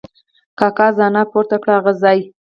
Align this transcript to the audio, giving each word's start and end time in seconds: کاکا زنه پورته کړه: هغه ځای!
کاکا 0.59 0.87
زنه 0.97 1.21
پورته 1.31 1.57
کړه: 1.61 1.73
هغه 1.77 1.93
ځای! 2.01 2.19